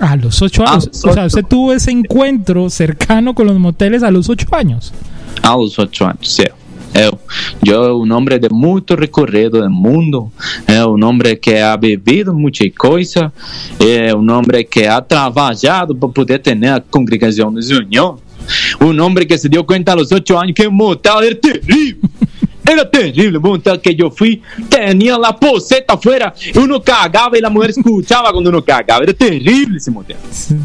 A 0.00 0.16
los 0.16 0.42
ocho 0.42 0.66
años. 0.66 0.90
o 1.04 1.12
sea, 1.12 1.26
usted 1.26 1.44
tuvo 1.44 1.72
ese 1.72 1.90
encuentro 1.90 2.68
cercano 2.70 3.34
con 3.34 3.46
los 3.46 3.58
moteles 3.58 4.02
a 4.02 4.10
los 4.10 4.28
ocho 4.28 4.46
años. 4.52 4.92
A 5.42 5.56
los 5.56 5.78
ocho 5.78 6.06
años, 6.06 6.28
sí. 6.28 6.44
Eu, 6.94 7.18
yo, 7.60 7.98
un 7.98 8.10
hombre 8.12 8.38
de 8.38 8.48
mucho 8.48 8.96
recorrido 8.96 9.60
del 9.60 9.68
mundo, 9.68 10.32
un 10.88 11.02
hombre 11.02 11.38
que 11.38 11.60
ha 11.60 11.76
vivido 11.76 12.32
muchas 12.32 12.68
cosas, 12.74 13.32
un 14.14 14.30
hombre 14.30 14.64
que 14.64 14.88
ha 14.88 15.02
trabajado 15.02 15.94
para 15.94 16.12
poder 16.12 16.40
tener 16.40 16.72
a 16.72 16.80
congregación 16.80 17.54
de 17.54 17.76
unión, 17.76 18.16
un 18.80 18.98
hombre 19.00 19.26
que 19.26 19.36
se 19.36 19.48
dio 19.48 19.66
cuenta 19.66 19.92
a 19.92 19.96
los 19.96 20.10
ocho 20.10 20.38
años 20.40 20.54
que 20.54 20.66
un 20.66 20.76
motel 20.76 21.24
era 21.24 21.38
terrible. 21.38 21.98
Era 22.68 22.90
terrible, 22.90 23.38
monta 23.38 23.78
que 23.78 23.94
yo 23.94 24.10
fui, 24.10 24.42
tenía 24.68 25.16
la 25.18 25.36
poseta 25.36 25.94
afuera, 25.94 26.34
uno 26.56 26.82
cagaba 26.82 27.38
y 27.38 27.40
la 27.40 27.50
mujer 27.50 27.70
escuchaba 27.70 28.32
cuando 28.32 28.50
uno 28.50 28.62
cagaba. 28.62 29.04
Era 29.04 29.12
terrible 29.12 29.76
ese 29.76 29.90
motel. 29.90 30.16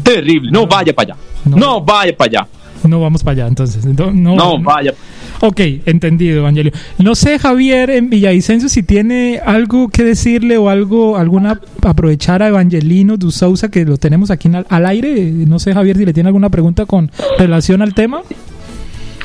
Terrible. 0.02 0.50
No, 0.50 0.66
vaya 0.66 0.92
para 0.92 1.14
allá. 1.14 1.22
No, 1.44 1.80
vaya 1.80 2.16
para 2.16 2.28
allá. 2.28 2.48
No 2.88 3.00
vamos 3.00 3.22
para 3.22 3.32
allá, 3.32 3.46
entonces. 3.46 3.84
No, 3.84 4.10
no, 4.10 4.58
vaya. 4.60 4.92
Ok, 5.40 5.60
entendido, 5.86 6.38
Evangelio. 6.38 6.72
No 6.98 7.14
sé, 7.14 7.38
Javier, 7.38 7.90
en 7.90 8.10
Villavicencio, 8.10 8.68
si 8.68 8.82
tiene 8.82 9.40
algo 9.44 9.88
que 9.88 10.04
decirle 10.04 10.56
o 10.56 10.68
algo, 10.68 11.16
alguna, 11.16 11.60
aprovechar 11.82 12.42
a 12.42 12.48
Evangelino 12.48 13.16
du 13.16 13.30
Sousa, 13.30 13.70
que 13.70 13.84
lo 13.84 13.96
tenemos 13.96 14.30
aquí 14.30 14.50
al 14.68 14.86
aire. 14.86 15.30
No 15.30 15.58
sé, 15.58 15.74
Javier, 15.74 15.96
si 15.96 16.04
le 16.04 16.12
tiene 16.12 16.28
alguna 16.28 16.48
pregunta 16.48 16.86
con 16.86 17.10
relación 17.38 17.82
al 17.82 17.94
tema. 17.94 18.22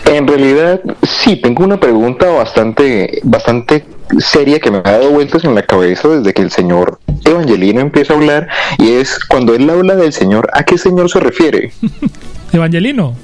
En 0.05 0.27
realidad, 0.27 0.81
sí, 1.03 1.35
tengo 1.35 1.63
una 1.63 1.79
pregunta 1.79 2.27
bastante, 2.29 3.19
bastante 3.23 3.85
seria 4.19 4.59
que 4.59 4.71
me 4.71 4.77
ha 4.77 4.81
dado 4.81 5.11
vueltas 5.11 5.43
en 5.43 5.55
la 5.55 5.63
cabeza 5.63 6.07
desde 6.07 6.33
que 6.33 6.41
el 6.41 6.51
señor 6.51 6.99
Evangelino 7.25 7.81
empieza 7.81 8.13
a 8.13 8.17
hablar 8.17 8.47
y 8.77 8.91
es 8.91 9.19
cuando 9.25 9.53
él 9.53 9.69
habla 9.69 9.95
del 9.95 10.13
señor, 10.13 10.49
¿a 10.53 10.63
qué 10.63 10.77
señor 10.77 11.09
se 11.09 11.19
refiere? 11.19 11.73
Evangelino. 12.53 13.15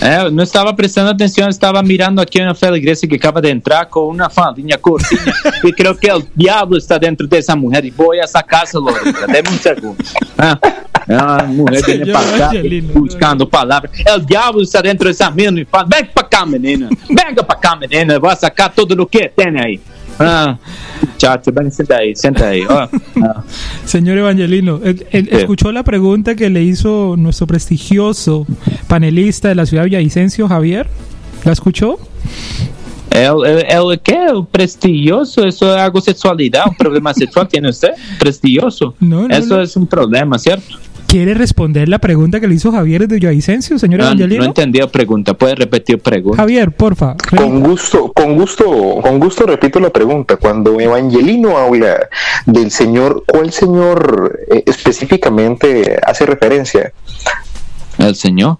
Eh, 0.00 0.28
no 0.32 0.42
estaba 0.42 0.74
prestando 0.74 1.12
atención, 1.12 1.48
estaba 1.48 1.82
mirando 1.82 2.20
aquí 2.20 2.40
una 2.40 2.56
iglesia 2.76 3.08
que 3.08 3.16
acaba 3.16 3.40
de 3.40 3.50
entrar 3.50 3.88
con 3.88 4.08
una 4.08 4.28
faldinha 4.28 4.76
cortina 4.76 5.32
y 5.62 5.72
creo 5.72 5.96
que 5.96 6.08
el 6.08 6.26
diablo 6.34 6.76
está 6.76 6.98
dentro 6.98 7.26
de 7.26 7.38
esa 7.38 7.54
mujer 7.54 7.84
y 7.84 7.90
voy 7.90 8.18
a 8.18 8.26
sacárselo 8.26 8.88
ahorita. 8.88 9.26
Deme 9.26 9.48
un 9.50 9.58
segundo. 9.58 10.04
Ah, 10.36 10.58
ah 11.08 11.46
viene 11.86 12.12
para 12.12 12.48
acá 12.48 12.52
buscando 12.94 13.48
palabras. 13.48 13.92
El 14.04 14.24
diablo 14.26 14.62
está 14.62 14.82
dentro 14.82 15.06
de 15.06 15.12
esa 15.12 15.30
menina 15.30 15.60
y 15.60 15.64
fala, 15.64 15.88
venga 15.88 16.12
para 16.12 16.26
acá 16.26 16.46
menina, 16.46 16.88
venga 17.08 17.42
para 17.42 17.58
acá 17.58 17.76
menina, 17.76 18.18
a 18.22 18.36
sacar 18.36 18.72
todo 18.74 18.94
lo 18.94 19.06
que 19.06 19.32
tiene 19.34 19.60
ahí. 19.60 19.80
Ah, 20.18 20.58
chacho, 21.16 21.52
ven, 21.52 21.70
sienta 21.72 21.96
ahí, 21.96 22.14
sienta 22.14 22.48
ahí. 22.48 22.62
Oh. 22.68 22.88
Señor 23.84 24.18
Evangelino, 24.18 24.80
¿escuchó 24.82 25.72
la 25.72 25.82
pregunta 25.82 26.34
que 26.34 26.50
le 26.50 26.62
hizo 26.62 27.14
nuestro 27.16 27.46
prestigioso 27.46 28.46
panelista 28.88 29.48
de 29.48 29.54
la 29.54 29.66
ciudad 29.66 29.82
de 29.84 29.90
Villavicencio, 29.90 30.48
Javier? 30.48 30.88
¿La 31.44 31.52
escuchó? 31.52 31.98
El, 33.10 33.44
el, 33.44 33.66
el, 33.68 34.00
¿Qué? 34.00 34.26
prestigioso, 34.50 35.44
eso 35.46 35.74
es 35.74 35.80
algo 35.80 36.00
sexualidad, 36.00 36.64
un 36.68 36.76
problema 36.76 37.12
sexual 37.12 37.46
tiene 37.46 37.68
usted, 37.68 37.90
prestigioso. 38.18 38.94
No, 39.00 39.28
no, 39.28 39.34
eso 39.34 39.60
es 39.60 39.76
un 39.76 39.86
problema, 39.86 40.38
¿cierto? 40.38 40.78
¿Quiere 41.12 41.34
responder 41.34 41.90
la 41.90 41.98
pregunta 41.98 42.40
que 42.40 42.48
le 42.48 42.54
hizo 42.54 42.72
Javier 42.72 43.06
de 43.06 43.16
Villavicencio, 43.16 43.78
señor 43.78 44.00
no, 44.00 44.06
Evangelino? 44.06 44.44
No 44.44 44.46
entendí 44.46 44.78
la 44.78 44.86
pregunta, 44.86 45.34
puede 45.34 45.54
repetir 45.56 45.98
pregunta. 45.98 46.38
Javier, 46.38 46.72
porfa. 46.72 47.16
Con 47.36 47.60
gusto, 47.60 48.10
con 48.14 48.34
gusto, 48.34 48.64
con 49.02 49.20
gusto 49.20 49.44
repito 49.44 49.78
la 49.78 49.90
pregunta. 49.90 50.36
Cuando 50.36 50.80
Evangelino 50.80 51.58
habla 51.58 52.08
del 52.46 52.70
señor, 52.70 53.24
¿cuál 53.26 53.52
señor 53.52 54.40
eh, 54.50 54.62
específicamente 54.64 55.98
hace 56.02 56.24
referencia? 56.24 56.94
El 57.98 58.14
señor. 58.14 58.56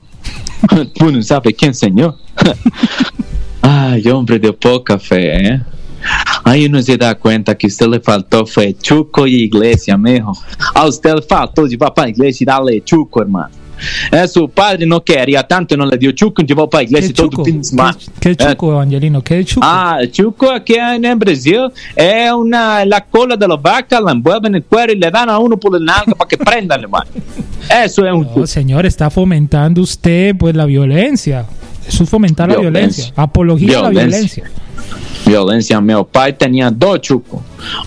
Tú 0.94 1.10
no 1.10 1.22
sabes 1.22 1.54
quién 1.56 1.72
señor. 1.72 2.16
Ay, 3.62 4.06
hombre 4.10 4.38
de 4.38 4.52
poca 4.52 4.98
fe, 4.98 5.54
¿eh? 5.54 5.62
Aí 6.44 6.66
uno 6.66 6.82
se 6.82 6.96
dá 6.96 7.14
conta 7.14 7.54
que 7.54 7.66
usted 7.66 7.88
le 7.88 8.00
faltou 8.00 8.46
foi 8.46 8.76
chuco 8.82 9.26
e 9.26 9.44
igreja, 9.44 9.96
mesmo. 9.96 10.32
A 10.74 10.86
usted 10.86 11.14
le 11.14 11.22
faltou 11.22 11.68
de 11.68 11.74
ir 11.74 11.78
para 11.78 11.92
a 12.04 12.08
igreja 12.08 12.42
e 12.42 12.46
dar-lhe 12.46 12.82
chuco, 12.84 13.20
irmão. 13.20 13.46
É, 14.10 14.26
su 14.26 14.48
padre 14.48 14.86
não 14.86 15.00
queria 15.00 15.42
tanto, 15.42 15.76
não 15.76 15.86
le 15.86 15.96
dio 15.96 16.12
chuco, 16.16 16.42
llevou 16.42 16.68
para 16.68 16.80
a 16.80 16.82
igreja 16.82 17.12
todo 17.12 17.44
fim 17.44 17.58
de 17.58 17.66
semana. 17.66 17.96
Que, 18.20 18.34
que 18.34 18.44
chuco, 18.44 18.72
é, 18.72 18.82
Angelino? 18.82 19.22
Que 19.22 19.44
chuco? 19.44 19.66
Ah, 19.66 19.98
chuco 20.10 20.46
aqui 20.50 20.76
no 21.00 21.16
Brasil 21.16 21.70
é 21.96 22.32
uma, 22.32 22.84
la 22.84 23.00
cola 23.00 23.36
de 23.36 23.46
la 23.46 23.56
vaca, 23.56 24.00
la 24.00 24.12
envuelven 24.12 24.54
en 24.54 24.62
cuero 24.62 24.92
y 24.92 24.96
le 24.96 25.10
dan 25.10 25.28
a 25.28 25.38
uno 25.38 25.56
por 25.56 25.74
el 25.76 25.84
nalga 25.84 26.14
para 26.14 26.28
que 26.28 26.36
prenda, 26.36 26.76
hermano. 26.76 27.06
Eso 27.84 28.06
es 28.06 28.12
un 28.12 28.28
no, 28.34 28.46
señor, 28.46 28.86
está 28.86 29.10
fomentando 29.10 29.80
usted 29.80 30.36
pues 30.36 30.54
la 30.54 30.66
violencia. 30.66 31.46
Eso 31.86 32.04
es 32.04 32.10
fomentar 32.10 32.48
violencia. 32.48 32.70
la 32.70 32.80
violencia. 32.80 33.12
Apología 33.16 33.78
a 33.78 33.82
la 33.82 33.90
violencia. 33.90 34.50
Violência. 35.24 35.80
Meu 35.80 36.04
pai 36.04 36.32
tinha 36.32 36.70
dois 36.70 37.00
chucos, 37.06 37.40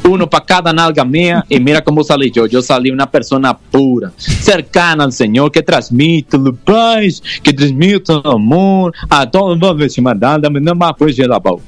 um 0.03 0.25
para 0.25 0.41
cada 0.41 0.73
nalga 0.73 1.03
minha, 1.03 1.43
e 1.49 1.59
mira 1.59 1.81
como 1.81 2.03
salí 2.03 2.31
eu. 2.33 2.47
Eu 2.47 2.61
salí 2.61 2.91
uma 2.91 3.07
pessoa 3.07 3.53
pura, 3.53 4.13
cercana 4.17 5.03
ao 5.03 5.11
Senhor, 5.11 5.49
que 5.51 5.61
transmite 5.61 6.37
paz, 6.63 7.21
que 7.43 7.53
transmite 7.53 8.11
amor 8.23 8.93
a 9.09 9.25
todo 9.25 9.57
mundo. 9.57 9.85
Não 10.61 10.75
mais 10.75 11.17
da 11.27 11.39
boca, 11.39 11.63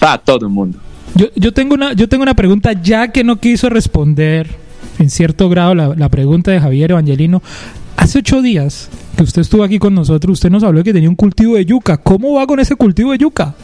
para 0.00 0.18
todo 0.18 0.50
mundo. 0.50 0.78
Yo, 1.14 1.28
yo, 1.34 1.52
tengo 1.52 1.74
una, 1.74 1.92
yo 1.94 2.08
tengo 2.08 2.22
una 2.22 2.34
pregunta, 2.34 2.72
ya 2.72 3.08
que 3.08 3.24
no 3.24 3.36
quiso 3.36 3.68
responder 3.68 4.48
en 4.98 5.10
cierto 5.10 5.48
grado 5.48 5.74
la, 5.74 5.94
la 5.96 6.08
pregunta 6.08 6.50
de 6.50 6.60
Javier 6.60 6.90
Evangelino. 6.90 7.42
Hace 7.96 8.20
ocho 8.20 8.42
días 8.42 8.88
que 9.16 9.24
usted 9.24 9.42
estuvo 9.42 9.64
aquí 9.64 9.78
con 9.78 9.94
nosotros, 9.94 10.34
usted 10.34 10.50
nos 10.50 10.62
habló 10.62 10.78
de 10.78 10.84
que 10.84 10.92
tenía 10.92 11.08
un 11.08 11.16
cultivo 11.16 11.56
de 11.56 11.64
yuca. 11.64 11.96
¿Cómo 11.96 12.34
va 12.34 12.46
con 12.46 12.60
ese 12.60 12.76
cultivo 12.76 13.10
de 13.12 13.18
yuca? 13.18 13.54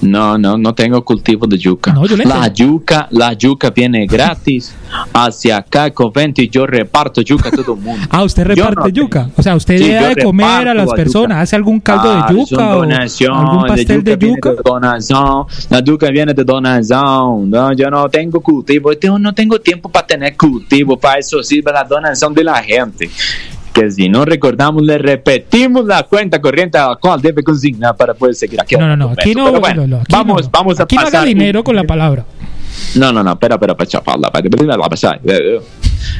No, 0.00 0.38
no, 0.38 0.56
no 0.56 0.74
tengo 0.74 1.04
cultivo 1.04 1.46
de 1.46 1.58
yuca. 1.58 1.94
la 2.24 2.48
yuca, 2.48 3.08
la 3.10 3.32
yuca 3.32 3.70
viene 3.70 4.06
gratis 4.06 4.74
hacia 5.12 5.58
acá 5.58 5.90
convento 5.90 6.42
y 6.42 6.48
yo 6.48 6.66
reparto 6.66 7.20
yuca 7.20 7.48
a 7.48 7.52
todo 7.52 7.74
el 7.74 7.80
mundo. 7.80 8.06
Ah, 8.10 8.24
usted 8.24 8.44
reparte 8.44 8.92
yuca. 8.92 9.30
O 9.36 9.42
sea, 9.42 9.54
usted 9.54 9.78
sí, 9.78 9.88
de 9.88 10.22
comer 10.22 10.68
a 10.68 10.74
las 10.74 10.90
personas, 10.92 11.38
hace 11.38 11.56
algún 11.56 11.80
caldo 11.80 12.12
de 12.12 12.34
yuca 12.34 12.76
o 12.76 12.82
algún 12.82 13.66
pastel 13.66 14.02
de 14.02 14.18
yuca. 14.18 14.50
De 14.50 14.56
donación, 14.64 15.46
la 15.68 15.80
yuca 15.80 16.10
viene 16.10 16.34
de 16.34 16.44
donación. 16.44 17.50
No, 17.50 17.72
yo 17.72 17.90
no 17.90 18.08
tengo 18.08 18.40
cultivo, 18.40 18.92
yo 18.92 19.18
no 19.18 19.32
tengo 19.32 19.60
tiempo 19.60 19.88
para 19.88 20.06
tener 20.06 20.36
cultivo, 20.36 20.98
para 20.98 21.18
eso 21.18 21.42
sirve 21.42 21.72
la 21.72 21.84
donación 21.84 22.34
de 22.34 22.44
la 22.44 22.62
gente 22.62 23.10
que 23.80 23.90
si 23.90 24.08
no 24.08 24.24
recordamos, 24.24 24.82
le 24.82 24.98
repetimos 24.98 25.84
la 25.86 26.02
cuenta 26.04 26.40
corriente 26.40 26.78
a 26.78 26.88
la 26.90 26.96
cual 26.96 27.20
debe 27.20 27.42
consignar 27.42 27.96
para 27.96 28.14
poder 28.14 28.34
seguir 28.34 28.60
aquí. 28.60 28.76
No, 28.76 28.86
no, 28.86 28.96
no, 28.96 29.10
aquí 29.10 29.34
no, 29.34 29.58
bueno, 29.58 29.86
no, 29.86 29.96
aquí 29.98 30.12
vamos, 30.12 30.44
no. 30.44 30.50
vamos 30.50 30.80
a 30.80 30.84
aquí 30.84 30.96
pasar. 30.96 31.12
No 31.12 31.18
haga 31.18 31.26
dinero 31.26 31.64
con 31.64 31.76
la 31.76 31.84
palabra. 31.84 32.24
No, 32.94 33.12
no, 33.12 33.22
no, 33.22 33.32
espera, 33.32 33.54
espera, 33.54 33.76
espera, 33.78 34.00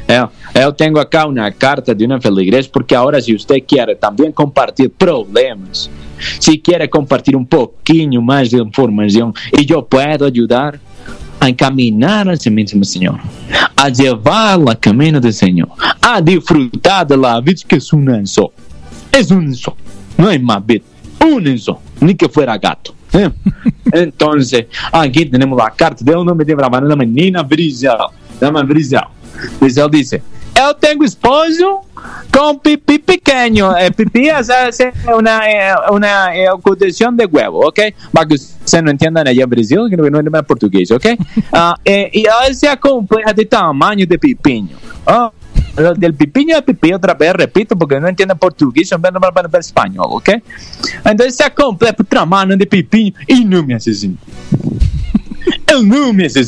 yo, 0.08 0.30
yo 0.54 0.74
tengo 0.74 1.00
acá 1.00 1.26
una 1.26 1.50
carta 1.52 1.94
de 1.94 2.04
una 2.04 2.20
feligres 2.20 2.68
porque 2.68 2.94
ahora 2.94 3.20
si 3.20 3.34
usted 3.34 3.56
quiere 3.66 3.94
también 3.94 4.32
compartir 4.32 4.90
problemas, 4.90 5.90
si 6.38 6.60
quiere 6.60 6.88
compartir 6.88 7.36
un 7.36 7.46
poquito 7.46 8.20
más 8.20 8.50
de 8.50 8.58
información 8.58 9.34
y 9.52 9.64
yo 9.64 9.86
puedo 9.86 10.26
ayudar, 10.26 10.78
a 11.40 11.48
encaminar 11.48 12.28
esse 12.28 12.50
mesmo 12.50 12.84
Senhor, 12.84 13.18
a 13.76 13.88
levá-la 13.88 14.72
a 14.72 14.76
caminho 14.76 15.20
do 15.20 15.32
Senhor, 15.32 15.68
a 16.02 16.20
desfrutar 16.20 17.06
da 17.06 17.40
vida 17.40 17.62
que 17.66 17.76
é 17.76 17.78
um 17.94 18.26
só. 18.26 18.50
É 19.10 19.34
um 19.34 19.52
só, 19.54 19.74
não 20.16 20.30
é 20.30 20.38
mais 20.38 20.62
vida, 20.64 20.84
um 21.24 21.58
só, 21.58 21.80
nem 22.00 22.14
que 22.14 22.28
fuera 22.28 22.56
gato. 22.58 22.94
¿eh? 23.14 23.30
Entonces, 23.92 24.66
aquí 24.92 25.24
tenemos 25.24 25.58
la 25.58 25.70
carta 25.70 26.04
de 26.04 26.14
un 26.14 26.28
hombre 26.28 26.44
de 26.44 26.54
una 26.54 26.96
menina 26.96 27.42
Brisel, 27.42 27.96
llama 28.40 28.62
dice, 29.90 30.22
eu 30.54 30.74
tenho 30.74 31.04
esposo 31.04 31.80
com 32.32 32.58
pipi 32.58 32.98
pequeno. 32.98 33.76
É, 33.76 33.90
pipi 33.90 34.28
é, 34.28 34.40
é 34.40 35.14
uma, 35.14 35.46
é 35.46 35.74
uma 35.90 36.34
é 36.34 36.46
condição 36.62 37.12
de 37.14 37.24
huevo, 37.26 37.66
ok? 37.66 37.94
Para 38.12 38.26
que 38.26 38.36
você 38.38 38.80
não 38.82 38.92
entenda 38.92 39.20
allá 39.20 39.32
em 39.32 39.46
Brasil, 39.46 39.88
que 39.88 39.96
não 39.96 40.38
é 40.38 40.42
português, 40.42 40.90
ok? 40.90 41.12
Uh, 41.14 41.74
e, 41.84 42.20
e 42.20 42.26
ela 42.26 42.52
se 42.52 42.66
acompanha 42.66 43.32
de 43.32 43.44
tamanho 43.44 44.06
de 44.06 44.18
pipinho. 44.18 44.76
Oh, 45.06 45.30
lo 45.80 45.94
del 45.94 46.14
pipiño 46.14 46.56
de 46.56 46.62
pipí 46.62 46.92
otra 46.92 47.14
vez, 47.14 47.32
repito, 47.32 47.76
porque 47.76 48.00
no 48.00 48.08
entiende 48.08 48.34
portugués, 48.34 48.90
yo 48.90 48.98
no 48.98 49.20
para 49.20 49.58
español, 49.58 50.06
¿ok? 50.10 50.30
Entonces 51.04 51.36
se 51.36 51.50
completo 51.50 52.04
tramando 52.04 52.56
de 52.56 52.66
pipiño 52.66 53.12
y 53.26 53.44
no 53.44 53.62
me 53.62 53.74
hace 53.74 53.94
sentido. 53.94 54.30
Eu 55.66 55.82
não 55.82 56.12
me 56.12 56.26
hace. 56.26 56.42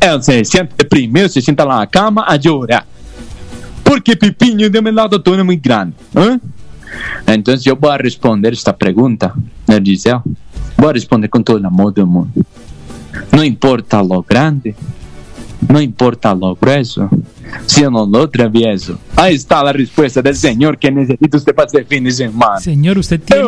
Ela 0.00 0.20
se 0.22 0.44
siente 0.44 0.84
primeiro, 0.84 1.28
se 1.28 1.40
sienta 1.40 1.64
lá 1.64 1.78
na 1.78 1.86
cama 1.86 2.24
a 2.26 2.40
chorar. 2.40 2.86
Porque 3.84 4.16
pipiño 4.16 4.68
de 4.68 4.80
meu 4.80 4.92
lado 4.92 5.18
todo 5.18 5.40
é 5.40 5.42
muito 5.42 5.62
grande. 5.62 5.94
¿eh? 6.14 6.38
Então 7.26 7.54
eu 7.64 7.76
vou 7.76 7.96
responder 7.96 8.52
esta 8.52 8.72
pergunta, 8.72 9.34
né, 9.66 9.80
Gisele? 9.84 10.20
Vou 10.76 10.92
responder 10.92 11.28
com 11.28 11.42
todo 11.42 11.62
o 11.62 11.66
amor 11.66 11.92
do 11.92 12.06
mundo. 12.06 12.46
Não 13.32 13.44
importa 13.44 14.00
lo 14.00 14.22
grande, 14.22 14.74
não 15.68 15.80
importa 15.80 16.32
lo 16.32 16.54
grueso, 16.54 17.08
sino 17.66 18.06
lo 18.06 18.28
travieso. 18.28 18.98
Ahí 19.16 19.34
está 19.34 19.62
la 19.62 19.72
respuesta 19.72 20.22
del 20.22 20.36
Señor 20.36 20.78
que 20.78 20.90
necesita 20.90 21.36
usted 21.36 21.54
para 21.54 21.66
este 21.66 21.84
fin 21.84 22.04
de 22.04 22.10
semana. 22.10 22.60
Señor, 22.60 22.98
usted 22.98 23.20
tiene... 23.20 23.42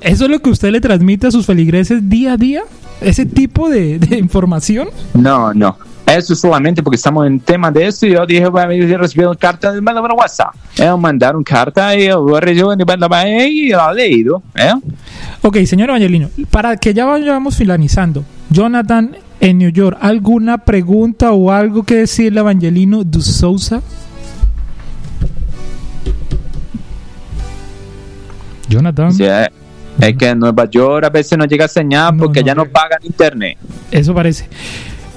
¿Eso 0.00 0.24
es 0.24 0.30
lo 0.30 0.38
que 0.40 0.50
usted 0.50 0.70
le 0.70 0.80
transmite 0.80 1.26
a 1.26 1.30
sus 1.30 1.46
feligreses 1.46 2.08
día 2.08 2.32
a 2.32 2.36
día? 2.36 2.62
¿Ese 3.00 3.26
tipo 3.26 3.68
de, 3.68 3.98
de 3.98 4.18
información? 4.18 4.88
No, 5.14 5.52
no. 5.52 5.76
Eso 6.06 6.36
solamente 6.36 6.84
porque 6.84 6.96
estamos 6.96 7.26
en 7.26 7.40
tema 7.40 7.70
de 7.70 7.86
eso 7.86 8.06
y 8.06 8.12
yo 8.12 8.24
dije, 8.24 8.46
voy 8.48 8.62
a 8.62 8.66
recibir 8.98 9.26
una 9.26 9.36
carta 9.36 9.72
de 9.72 9.80
mandar 9.80 10.12
WhatsApp. 10.12 10.54
Ellos 10.78 11.00
mandaron 11.00 11.42
carta 11.42 11.96
y 11.96 12.06
yo 12.06 12.38
y 12.38 13.68
la 13.70 13.90
he 13.90 13.94
leído. 13.94 14.40
¿eh? 14.54 14.72
Ok, 15.42 15.58
señor 15.64 15.88
Evangelino, 15.90 16.30
para 16.50 16.76
que 16.76 16.94
ya 16.94 17.06
vayamos 17.06 17.56
finalizando, 17.56 18.24
Jonathan 18.50 19.16
en 19.40 19.58
New 19.58 19.70
York, 19.70 19.98
¿alguna 20.00 20.58
pregunta 20.58 21.32
o 21.32 21.50
algo 21.50 21.82
que 21.82 21.96
decirle 21.96 22.40
a 22.40 22.42
Evangelino 22.42 23.04
de 23.04 23.20
Sousa? 23.20 23.82
Jonathan. 28.68 29.12
Sí, 29.12 29.24
es 30.00 30.16
que 30.16 30.28
en 30.28 30.38
Nueva 30.38 30.68
York 30.68 31.04
a 31.04 31.10
veces 31.10 31.38
no 31.38 31.44
llega 31.44 31.68
señal 31.68 32.16
porque 32.16 32.42
ya 32.42 32.54
no 32.54 32.66
pagan 32.66 32.98
internet. 33.02 33.56
Eso 33.90 34.14
parece. 34.14 34.48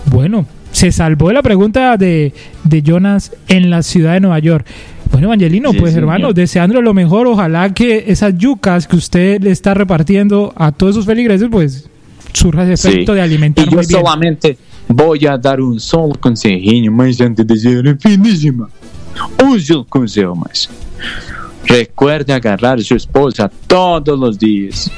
Bueno, 0.05 0.45
se 0.71 0.91
salvó 0.91 1.31
la 1.31 1.41
pregunta 1.41 1.97
de, 1.97 2.33
de 2.63 2.81
Jonas 2.81 3.31
en 3.47 3.69
la 3.69 3.81
ciudad 3.83 4.13
de 4.13 4.19
Nueva 4.21 4.39
York. 4.39 4.65
Bueno, 5.11 5.27
Evangelino, 5.27 5.73
pues 5.73 5.95
hermano, 5.95 6.33
deseándole 6.33 6.81
lo 6.81 6.93
mejor, 6.93 7.25
ojalá 7.25 7.73
que 7.73 8.05
esas 8.07 8.37
yucas 8.37 8.87
que 8.87 8.95
usted 8.95 9.41
le 9.41 9.49
está 9.49 9.73
repartiendo 9.73 10.53
a 10.55 10.71
todos 10.71 10.95
esos 10.95 11.05
feligreses, 11.05 11.47
pues 11.51 11.89
surja 12.33 12.71
ese 12.71 12.89
efecto 12.89 13.13
de 13.13 13.21
alimentar 13.21 13.67
y 13.67 13.71
yo 13.71 13.83
solamente 13.83 14.57
voy 14.87 15.25
a 15.25 15.37
dar 15.37 15.61
un 15.61 15.79
solo 15.79 16.13
consejinho, 16.19 16.91
mas 16.91 17.21
antes 17.21 17.45
de 17.45 17.57
ser 17.57 17.97
finísima, 17.99 18.69
use 19.43 19.73
el 19.73 19.85
consejo 19.85 20.35
más. 20.35 20.69
Recuerde 21.65 22.33
agarrar 22.33 22.79
a 22.79 22.81
su 22.81 22.95
esposa 22.95 23.51
todos 23.67 24.17
los 24.17 24.39
días. 24.39 24.91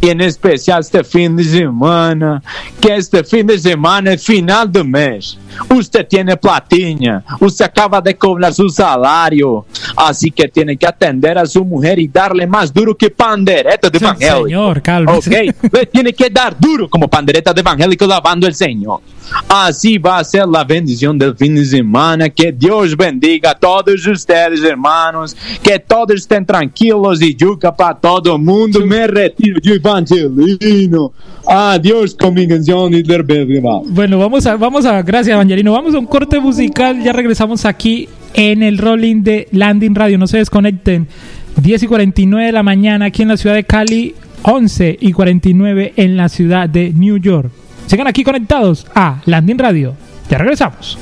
Y 0.00 0.10
en 0.10 0.20
especial 0.20 0.80
este 0.80 1.02
fin 1.02 1.36
de 1.36 1.44
semana, 1.44 2.42
que 2.80 2.94
este 2.94 3.24
fin 3.24 3.46
de 3.46 3.58
semana 3.58 4.12
es 4.12 4.24
final 4.24 4.70
de 4.70 4.84
mes. 4.84 5.38
Usted 5.68 6.06
tiene 6.06 6.36
platinha, 6.36 7.24
usted 7.40 7.64
acaba 7.64 8.00
de 8.00 8.16
cobrar 8.16 8.54
su 8.54 8.68
salario, 8.68 9.66
así 9.96 10.30
que 10.30 10.46
tiene 10.46 10.76
que 10.76 10.86
atender 10.86 11.36
a 11.36 11.46
su 11.46 11.64
mujer 11.64 11.98
y 11.98 12.06
darle 12.06 12.46
más 12.46 12.72
duro 12.72 12.96
que 12.96 13.10
pandereta 13.10 13.90
de 13.90 13.98
evangélico. 13.98 14.44
Señor, 14.44 14.82
calma. 14.82 15.14
Ok, 15.14 15.26
le 15.26 15.86
tiene 15.86 16.12
que 16.12 16.30
dar 16.30 16.56
duro 16.58 16.88
como 16.88 17.08
pandereta 17.08 17.52
de 17.52 17.60
evangélico 17.60 18.06
lavando 18.06 18.46
el 18.46 18.54
Señor. 18.54 19.00
Así 19.48 19.98
va 19.98 20.18
a 20.18 20.24
ser 20.24 20.46
la 20.46 20.64
bendición 20.64 21.18
del 21.18 21.36
fin 21.36 21.54
de 21.54 21.64
semana. 21.64 22.28
Que 22.28 22.52
Dios 22.52 22.96
bendiga 22.96 23.50
a 23.50 23.54
todos 23.54 24.06
ustedes, 24.06 24.62
hermanos. 24.62 25.36
Que 25.62 25.78
todos 25.78 26.14
estén 26.16 26.46
tranquilos 26.46 27.20
y 27.20 27.34
yuca 27.34 27.74
para 27.74 27.94
todo 27.94 28.36
el 28.36 28.42
mundo. 28.42 28.84
Me 28.86 29.06
retiro 29.06 29.60
de 29.62 29.80
Evangelino. 29.88 31.12
Adiós 31.46 32.14
con 32.14 32.34
mi 32.34 32.46
canción 32.46 32.94
y 32.94 33.02
Bueno, 33.02 34.18
vamos 34.18 34.46
a, 34.46 34.56
vamos 34.56 34.84
a, 34.84 35.02
gracias 35.02 35.34
Evangelino. 35.34 35.72
Vamos 35.72 35.94
a 35.94 35.98
un 35.98 36.06
corte 36.06 36.38
musical. 36.40 37.02
Ya 37.02 37.12
regresamos 37.12 37.64
aquí 37.64 38.08
en 38.34 38.62
el 38.62 38.78
rolling 38.78 39.22
de 39.22 39.48
Landing 39.52 39.94
Radio. 39.94 40.18
No 40.18 40.26
se 40.26 40.38
desconecten. 40.38 41.08
10 41.56 41.82
y 41.82 41.86
49 41.86 42.46
de 42.46 42.52
la 42.52 42.62
mañana 42.62 43.06
aquí 43.06 43.22
en 43.22 43.28
la 43.28 43.36
ciudad 43.36 43.56
de 43.56 43.64
Cali. 43.64 44.14
11 44.42 44.98
y 45.00 45.12
49 45.12 45.94
en 45.96 46.16
la 46.16 46.28
ciudad 46.28 46.68
de 46.68 46.92
New 46.92 47.16
York. 47.16 47.50
Sigan 47.86 48.06
aquí 48.06 48.22
conectados 48.22 48.86
a 48.94 49.20
Landing 49.24 49.58
Radio. 49.58 49.94
Ya 50.30 50.38
regresamos. 50.38 50.98